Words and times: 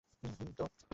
হুম, 0.23 0.49
তো? 0.57 0.65